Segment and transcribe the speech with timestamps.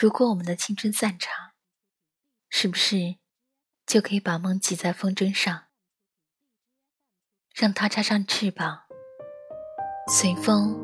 [0.00, 1.50] 如果我们的青春散场，
[2.48, 3.16] 是不是
[3.84, 5.64] 就可以把梦系在风筝上，
[7.52, 8.82] 让它插上翅膀，
[10.06, 10.78] 随风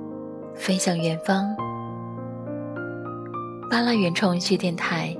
[0.56, 1.54] 飞向远方？
[3.70, 5.16] 巴拉原创文学电台，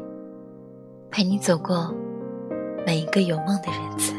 [1.09, 1.95] 陪你走过
[2.85, 4.13] 每一个有梦的日子。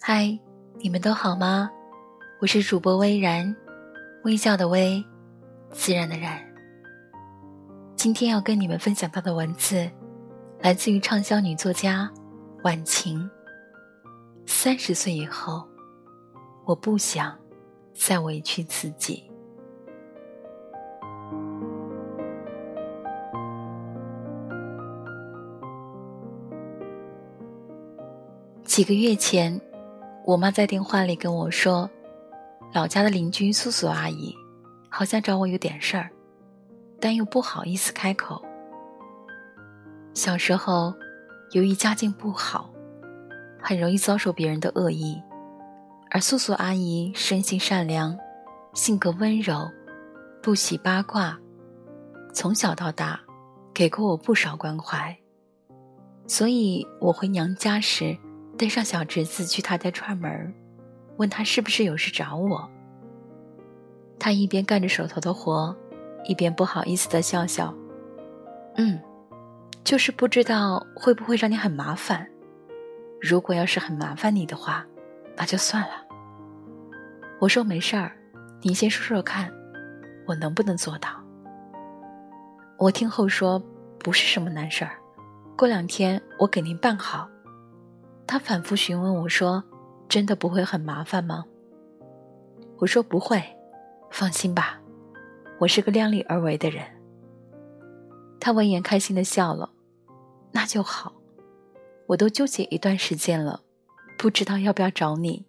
[0.00, 0.38] 嗨，
[0.78, 1.72] 你们都好吗？
[2.38, 3.56] 我是主播微然，
[4.24, 5.02] 微笑的微，
[5.70, 6.38] 自然的然。
[7.96, 9.90] 今天要跟你们分享到的文字，
[10.60, 12.12] 来自于畅销女作家
[12.62, 13.28] 晚晴。
[14.44, 15.66] 三十岁以后，
[16.66, 17.34] 我不想
[17.94, 19.24] 再委屈自己。
[28.62, 29.58] 几个月前，
[30.26, 31.88] 我妈在电话里跟我说。
[32.76, 34.36] 老家的邻居素素阿姨，
[34.90, 36.10] 好像找我有点事儿，
[37.00, 38.44] 但又不好意思开口。
[40.12, 40.92] 小时候，
[41.52, 42.70] 由于家境不好，
[43.58, 45.18] 很容易遭受别人的恶意，
[46.10, 48.14] 而素素阿姨生性善良，
[48.74, 49.70] 性格温柔，
[50.42, 51.40] 不喜八卦，
[52.34, 53.18] 从小到大
[53.72, 55.16] 给过我不少关怀，
[56.26, 58.14] 所以我回娘家时
[58.58, 60.52] 带上小侄子去她家串门儿。
[61.16, 62.70] 问他是不是有事找我？
[64.18, 65.74] 他一边干着手头的活，
[66.24, 67.72] 一边不好意思的笑笑
[68.76, 69.00] ：“嗯，
[69.84, 72.26] 就是不知道会不会让你很麻烦。
[73.20, 74.86] 如果要是很麻烦你的话，
[75.36, 75.90] 那就算了。”
[77.40, 78.12] 我说：“没事儿，
[78.62, 79.52] 你先说说看，
[80.26, 81.08] 我能不能做到？”
[82.78, 83.62] 我听后说
[84.00, 84.98] ：“不是什么难事儿，
[85.56, 87.28] 过两天我给您办好。”
[88.26, 89.62] 他反复询问我说。
[90.08, 91.44] 真的不会很麻烦吗？
[92.78, 93.42] 我说不会，
[94.10, 94.80] 放心吧，
[95.58, 96.84] 我是个量力而为的人。
[98.38, 99.70] 他闻言开心的笑了，
[100.52, 101.14] 那就好。
[102.08, 103.62] 我都纠结一段时间了，
[104.16, 105.44] 不知道要不要找你。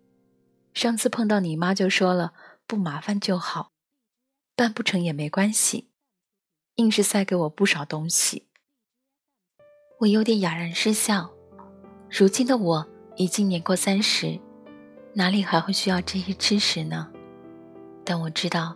[0.73, 2.33] 上次碰到你妈就说了
[2.65, 3.71] 不麻烦就好，
[4.55, 5.89] 办不成也没关系，
[6.75, 8.47] 硬是塞给我不少东西。
[9.99, 11.31] 我有点哑然失笑。
[12.09, 12.87] 如今的我
[13.17, 14.39] 已经年过三十。
[15.17, 17.07] 哪里还会需要这些知识呢？
[18.05, 18.75] 但我知道，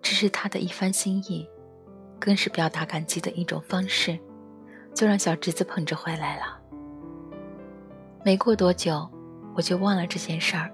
[0.00, 1.46] 这是他的一番心意，
[2.18, 4.18] 更是表达感激的一种方式，
[4.94, 6.58] 就让小侄子捧着回来了。
[8.24, 9.06] 没过多久，
[9.54, 10.72] 我就忘了这件事儿。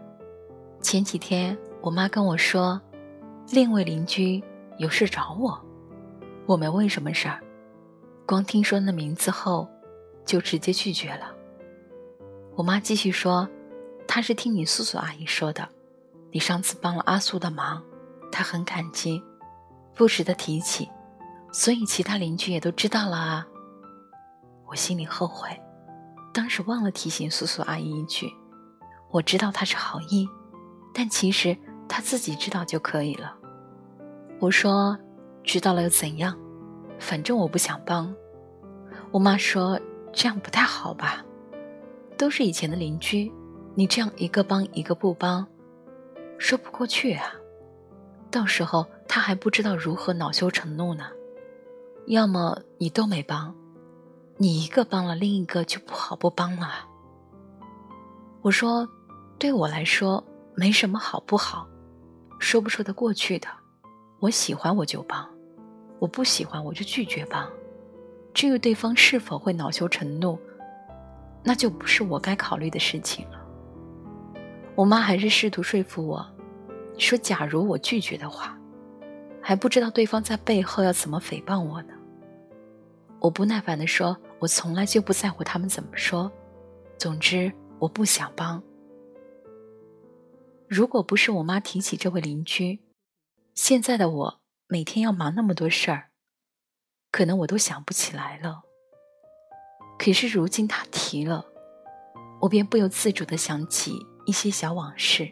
[0.80, 2.80] 前几天，我妈跟我说，
[3.50, 4.40] 另一位邻居
[4.78, 5.60] 有事找我，
[6.46, 7.42] 我没问什么事儿，
[8.24, 9.68] 光听说那名字后，
[10.24, 11.34] 就直接拒绝了。
[12.54, 13.48] 我妈继续说。
[14.08, 15.68] 他是听你素素阿姨说的，
[16.32, 17.82] 你上次帮了阿素的忙，
[18.32, 19.22] 他很感激，
[19.94, 20.88] 不时的提起，
[21.52, 23.46] 所以其他邻居也都知道了啊。
[24.68, 25.48] 我心里后悔，
[26.32, 28.32] 当时忘了提醒素素阿姨一句，
[29.10, 30.28] 我知道他是好意，
[30.94, 31.56] 但其实
[31.88, 33.36] 他自己知道就可以了。
[34.38, 34.98] 我说
[35.42, 36.38] 知道了又怎样，
[36.98, 38.14] 反正我不想帮。
[39.12, 39.80] 我妈说
[40.12, 41.24] 这样不太好吧，
[42.18, 43.32] 都是以前的邻居。
[43.78, 45.46] 你这样一个帮一个不帮，
[46.38, 47.34] 说不过去啊！
[48.30, 51.04] 到时候他还不知道如何恼羞成怒呢。
[52.06, 53.54] 要么你都没帮，
[54.38, 56.88] 你一个帮了，另一个就不好不帮了。
[58.40, 58.88] 我说，
[59.38, 61.68] 对我来说没什么好不好，
[62.38, 63.46] 说不说得过去的。
[64.20, 65.28] 我喜欢我就帮，
[65.98, 67.46] 我不喜欢我就拒绝帮。
[68.32, 70.38] 至于对方是否会恼羞成怒，
[71.44, 73.35] 那就不是我该考虑的事情了。
[74.76, 76.24] 我妈还是试图说服我，
[76.98, 78.56] 说：“假如我拒绝的话，
[79.40, 81.94] 还不知道对方在背后要怎么诽谤我呢。”
[83.18, 86.30] 我不耐烦地说：“我从来就不在乎他们怎么说，
[86.98, 88.62] 总之我不想帮。
[90.68, 92.80] 如果不是我妈提起这位邻居，
[93.54, 96.10] 现在的我每天要忙那么多事儿，
[97.10, 98.64] 可能我都想不起来了。
[99.98, 101.46] 可是如今她提了，
[102.42, 105.26] 我便不由自主地想起。”一些小往事。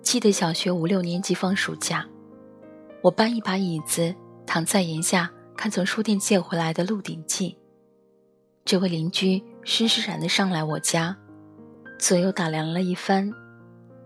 [0.00, 2.08] 记得小学五六年级放暑假，
[3.02, 4.14] 我搬一把椅子，
[4.46, 7.50] 躺在檐下看从书店借回来的《鹿鼎记》。
[8.64, 11.16] 这位邻居施施然的上来我家，
[11.98, 13.30] 左右打量了一番，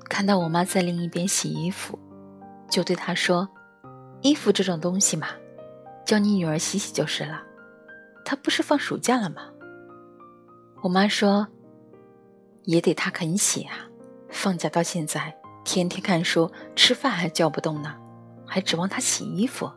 [0.09, 1.99] 看到我妈在另一边洗衣服，
[2.69, 3.49] 就对她说
[4.21, 5.29] ：“衣服这种东西嘛，
[6.05, 7.43] 叫你女儿洗洗就是了。
[8.25, 9.43] 她不是放暑假了吗？”
[10.83, 11.47] 我妈说。
[12.65, 13.89] 也得他肯洗啊，
[14.29, 17.95] 放假到现在，天天看书，吃饭还叫不动呢，
[18.47, 19.71] 还指望他洗衣服。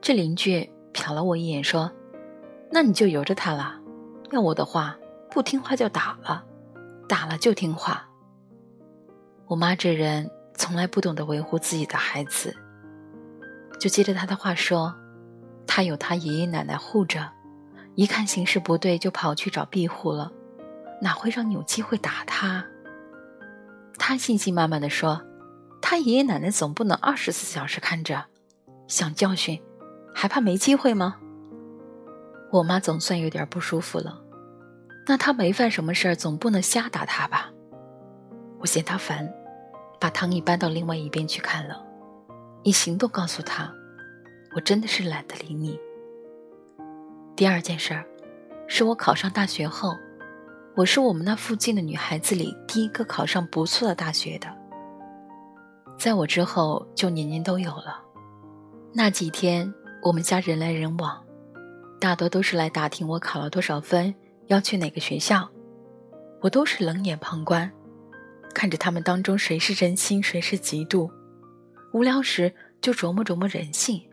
[0.00, 1.90] 这邻居瞟了我一眼，说
[2.72, 3.78] ：“那你就由着他了。
[4.30, 4.96] 要我的话，
[5.30, 6.44] 不听话就打了，
[7.08, 8.08] 打了就听话。”
[9.46, 12.56] 我妈这人从来不懂得维护自己的孩子，
[13.78, 14.94] 就接着他的话说
[15.66, 17.30] ：“他有他爷爷奶奶护着，
[17.94, 20.32] 一看形势不对，就跑去找庇护了，
[21.00, 22.64] 哪会让你有机会打他？”
[23.98, 25.22] 他信心满满的说
[25.82, 28.26] ：“他爷爷奶奶总不能二十四小时看着，
[28.86, 29.60] 想教训。”
[30.12, 31.18] 还怕没机会吗？
[32.50, 34.20] 我妈总算有点不舒服了。
[35.06, 37.52] 那他没犯什么事儿，总不能瞎打他吧？
[38.58, 39.32] 我嫌他烦，
[40.00, 41.80] 把躺椅搬到另外一边去看了，
[42.64, 43.72] 以行动告诉他，
[44.56, 45.78] 我真的是懒得理你。
[47.36, 48.04] 第二件事儿，
[48.66, 49.96] 是我考上大学后，
[50.76, 54.48] 我是我们那附近的女孩子里第一个考上不错的大学的。
[55.98, 58.02] 在我之后，就年年都有了。
[58.92, 59.72] 那几天。
[60.02, 61.22] 我们家人来人往，
[62.00, 64.14] 大多都是来打听我考了多少分，
[64.46, 65.46] 要去哪个学校。
[66.40, 67.70] 我都是冷眼旁观，
[68.54, 71.10] 看着他们当中谁是真心，谁是嫉妒。
[71.92, 74.08] 无聊时就琢磨琢磨人性。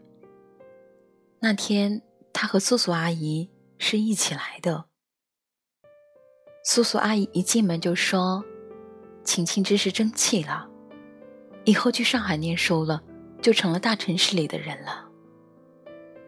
[1.40, 2.02] 那天
[2.34, 4.87] 他和素素阿姨是一起来的。
[6.70, 8.44] 素素阿姨一进门就说
[9.24, 10.68] ：“晴晴真是争气了，
[11.64, 13.02] 以后去上海念书了，
[13.42, 15.08] 就成了大城市里的人了。”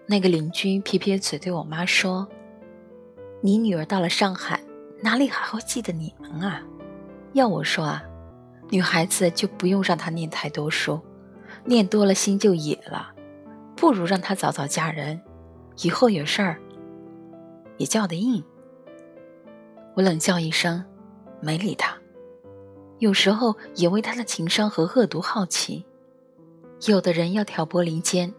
[0.07, 2.25] 那个邻居撇撇嘴，对我妈说
[3.44, 4.63] ：“你女儿到了上海，
[5.03, 6.63] 哪里还会记得你们啊？
[7.33, 8.01] 要我说啊，
[8.69, 11.01] 女孩子就不用让她念太多书，
[11.65, 13.12] 念多了心就野了，
[13.75, 15.19] 不如让她早早嫁人，
[15.81, 16.62] 以后有事儿
[17.75, 18.42] 也叫得应。”
[19.95, 20.83] 我冷笑一声，
[21.41, 21.95] 没理他。
[23.00, 25.86] 有时候也为他的情商和恶毒好奇。
[26.88, 28.33] 有的人要挑拨离间。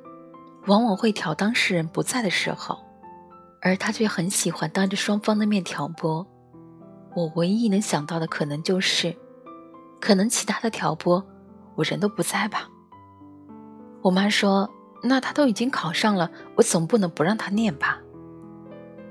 [0.67, 2.79] 往往会挑当事人不在的时候，
[3.63, 6.27] 而他却很喜欢当着双方的面挑拨。
[7.17, 9.17] 我唯一能想到的可能就是，
[10.01, 11.25] 可能其他的挑拨，
[11.77, 12.69] 我人都不在吧。
[14.03, 14.69] 我妈说
[15.03, 17.99] ：“那他都已经考上了，我总不能不让他念吧？”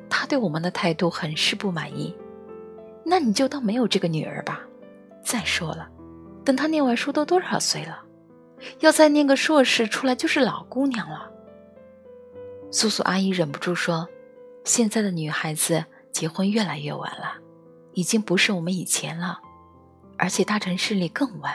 [0.07, 2.15] 他对我们的态度很是不满意。
[3.09, 4.61] 那你就当没有这个女儿吧。
[5.23, 5.89] 再说了，
[6.45, 8.03] 等她念完书都多少岁了？
[8.81, 11.31] 要再念个硕士出来就是老姑娘了。
[12.71, 14.07] 素素阿姨忍不住说
[14.63, 17.35] ：“现在的女孩子结婚越来越晚了，
[17.93, 19.39] 已经不是我们以前了，
[20.17, 21.53] 而且大城市里更晚。”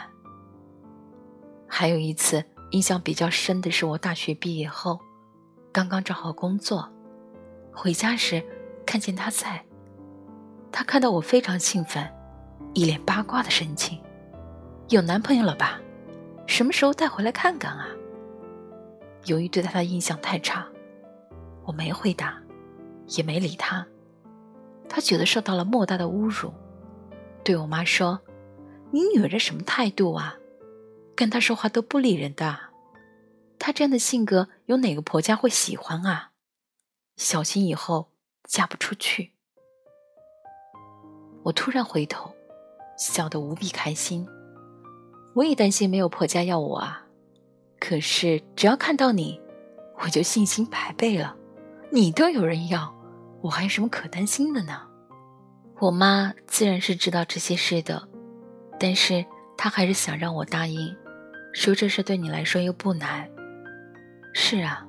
[1.68, 4.98] 还有一次印象比较深的是，我大学毕业后，
[5.72, 6.90] 刚刚找好工作，
[7.72, 8.42] 回家时
[8.84, 9.64] 看见她在，
[10.76, 12.04] 她看到我非常兴奋，
[12.74, 14.02] 一脸八卦的神情
[14.90, 15.80] ：“有男朋友了吧？
[16.48, 17.86] 什么时候带回来看看啊？”
[19.26, 20.66] 由于对他的印象太差。
[21.64, 22.42] 我没回答，
[23.06, 23.86] 也没理他。
[24.88, 26.52] 他觉得受到了莫大的侮辱，
[27.44, 28.20] 对我妈说
[28.90, 30.34] ：“你女儿这什么态度啊？
[31.14, 32.58] 跟她说话都不理人的。
[33.60, 36.32] 她这样的性格，有哪个婆家会喜欢啊？
[37.16, 38.10] 小心以后
[38.42, 39.30] 嫁不出去。”
[41.44, 42.34] 我突然回头，
[42.98, 44.26] 笑得无比开心。
[45.34, 47.04] 我也担心没有婆家要我啊，
[47.78, 49.38] 可是只要看到你，
[50.02, 51.36] 我就信心百倍了。
[51.90, 52.92] 你都有人要，
[53.42, 54.82] 我还有什么可担心的呢？
[55.80, 58.08] 我妈自然是知道这些事的，
[58.80, 59.24] 但是
[59.56, 60.96] 她还是想让我答应，
[61.52, 63.28] 说这事对你来说又不难。
[64.32, 64.86] 是啊，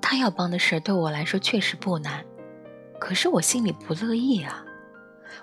[0.00, 2.24] 她要帮的事对我来说确实不难，
[2.98, 4.63] 可是我心里不乐意啊！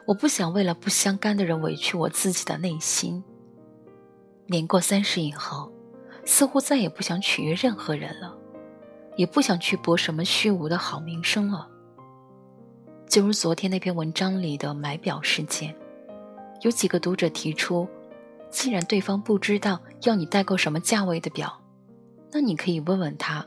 [0.05, 3.24] 我不想为了不相干的人委屈我自己的内心。
[4.48, 5.71] 年过三十以后，
[6.25, 8.38] 似乎再也不想取悦任何人了。
[9.17, 11.67] 也不想去博什么虚无的好名声了。
[13.07, 15.75] 就如昨天那篇文章里的买表事件，
[16.62, 17.88] 有几个读者提出，
[18.50, 21.62] 既然对方不知道要你代购什么价位的表，
[22.31, 23.45] 那你可以问问他，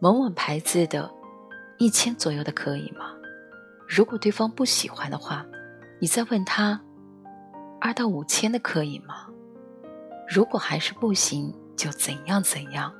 [0.00, 1.08] 某某牌子的，
[1.78, 3.14] 一千左右的可以吗？
[3.86, 5.46] 如果对方不喜欢的话，
[6.00, 6.80] 你再问他，
[7.80, 9.26] 二到五千的可以吗？
[10.28, 12.92] 如果还是不行，就怎样怎样。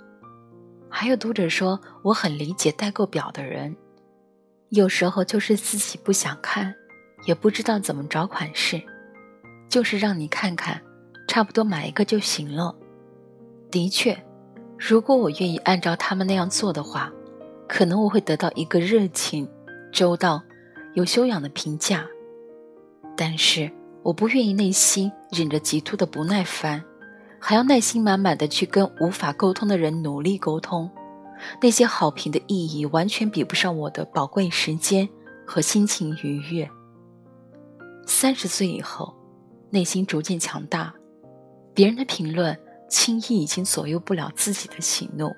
[0.91, 3.77] 还有读者说，我很理解代购表的人，
[4.71, 6.75] 有时候就是自己不想看，
[7.27, 8.83] 也不知道怎么找款式，
[9.69, 10.83] 就是让你看看，
[11.29, 12.75] 差不多买一个就行了。
[13.71, 14.19] 的确，
[14.77, 17.13] 如果我愿意按照他们那样做的话，
[17.69, 19.49] 可能我会得到一个热情、
[19.93, 20.43] 周到、
[20.95, 22.05] 有修养的评价。
[23.21, 23.69] 但是
[24.05, 26.85] 我不愿意内心忍着极度的不耐烦，
[27.41, 30.89] 还要耐心满满的去跟无法沟通的人努力沟通。
[31.61, 35.09] 那些好评的意义完全比不上我的宝贵时间
[35.45, 36.71] 和心情愉悦。
[38.07, 39.13] 三十岁以后，
[39.71, 40.95] 内心逐渐强大，
[41.75, 42.57] 别人的评论
[42.89, 45.29] 轻易已经左右不了自己的喜怒。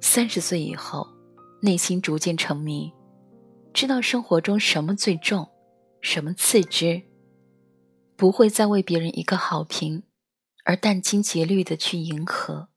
[0.00, 1.04] 三十岁以后，
[1.60, 2.92] 内心逐渐成名，
[3.72, 5.48] 知道生活中什么最重，
[6.04, 7.00] 什么次之，
[8.14, 10.02] 不会再为别人一个好评
[10.66, 12.68] 而殚精竭虑的去迎合。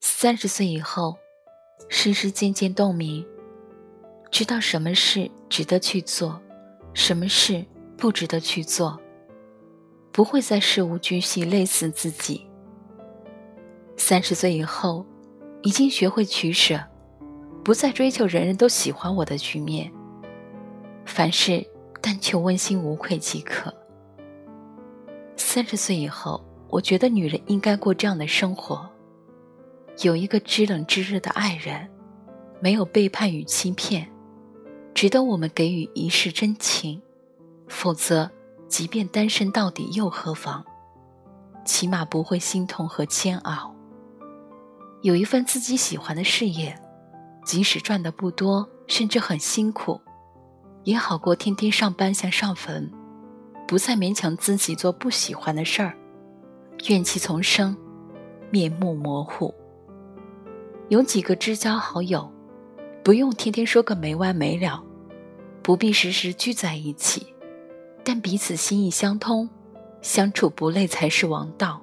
[0.00, 1.16] 三十岁以后，
[1.88, 3.24] 世事渐渐洞明，
[4.28, 6.42] 知道什么事值得去做，
[6.94, 7.64] 什么事
[7.96, 9.00] 不值得去做，
[10.10, 12.44] 不会再事无巨细累死自己。
[13.96, 15.06] 三十岁以后，
[15.62, 16.84] 已经学会取舍，
[17.62, 19.92] 不再追求人人都喜欢我的局面，
[21.06, 21.64] 凡事
[22.00, 23.74] 但求问心无愧即可。
[25.36, 28.88] 三十岁以后，我觉得女人应该过这样的生活。
[30.02, 31.90] 有一个知冷知热的爱人，
[32.60, 34.08] 没有背叛与欺骗，
[34.94, 37.02] 值得我们给予一世真情。
[37.68, 38.30] 否则，
[38.68, 40.64] 即便单身到底又何妨？
[41.64, 43.74] 起码不会心痛和煎熬。
[45.02, 46.78] 有一份自己喜欢的事业，
[47.44, 50.00] 即使赚的不多，甚至很辛苦，
[50.84, 52.90] 也好过天天上班像上坟。
[53.66, 55.96] 不再勉强自己做不喜欢的事儿，
[56.88, 57.76] 怨气丛生，
[58.50, 59.54] 面目模糊。
[60.88, 62.28] 有几个知交好友，
[63.04, 64.82] 不用天天说个没完没了，
[65.62, 67.32] 不必时时聚在一起，
[68.02, 69.48] 但彼此心意相通，
[70.02, 71.80] 相处不累才是王道。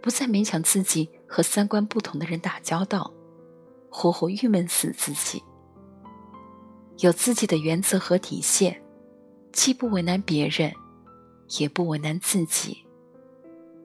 [0.00, 3.12] 不再勉强自己和三观不同的人打交道，
[3.90, 5.42] 活活郁闷死自己。
[6.98, 8.82] 有自己的原则和底线，
[9.52, 10.72] 既不为难别人，
[11.58, 12.84] 也不为难自己。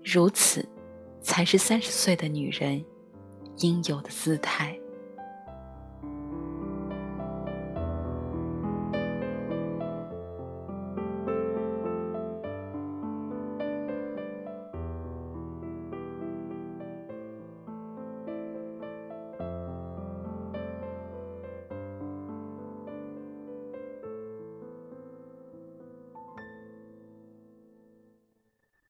[0.03, 0.67] 如此，
[1.21, 2.83] 才是三十岁的女人。
[3.57, 4.75] 应有的姿态。